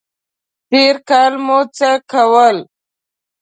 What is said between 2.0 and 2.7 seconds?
کول؟